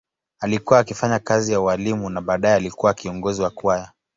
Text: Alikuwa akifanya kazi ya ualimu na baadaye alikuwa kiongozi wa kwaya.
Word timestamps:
Alikuwa 0.39 0.79
akifanya 0.79 1.19
kazi 1.19 1.53
ya 1.53 1.59
ualimu 1.61 2.09
na 2.09 2.21
baadaye 2.21 2.55
alikuwa 2.55 2.93
kiongozi 2.93 3.41
wa 3.41 3.49
kwaya. 3.49 3.91